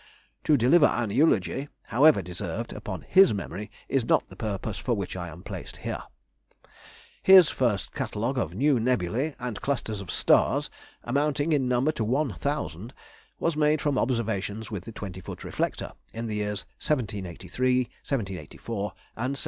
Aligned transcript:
To 0.45 0.57
deliver 0.57 0.87
an 0.87 1.11
eulogy 1.11 1.67
(however 1.83 2.23
deserved) 2.23 2.73
upon 2.73 3.03
his 3.07 3.35
memory 3.35 3.69
is 3.87 4.03
not 4.03 4.29
the 4.29 4.35
purpose 4.35 4.79
for 4.79 4.95
which 4.95 5.15
I 5.15 5.27
am 5.27 5.43
placed 5.43 5.77
here. 5.85 6.01
His 7.21 7.49
first 7.51 7.93
catalogue 7.93 8.39
of 8.39 8.55
new 8.55 8.79
nebulæ 8.79 9.35
and 9.37 9.61
clusters 9.61 10.01
of 10.01 10.09
stars, 10.09 10.71
amounting 11.03 11.53
in 11.53 11.67
number 11.67 11.91
to 11.91 12.03
one 12.03 12.33
thousand, 12.33 12.95
was 13.39 13.55
made 13.55 13.79
from 13.79 13.99
observations 13.99 14.71
with 14.71 14.85
the 14.85 14.91
twenty 14.91 15.21
foot 15.21 15.43
reflector 15.43 15.91
in 16.15 16.25
the 16.25 16.37
years 16.37 16.65
1783, 16.81 17.81
1784, 18.01 18.75
and 18.75 18.87
1785. 18.87 19.37